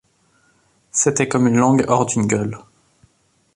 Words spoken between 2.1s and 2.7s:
gueule.